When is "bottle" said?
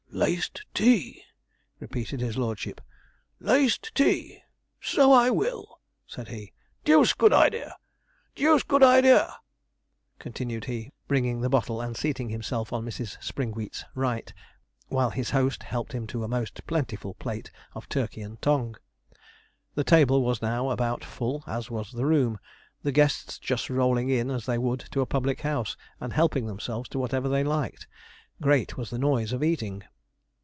11.49-11.79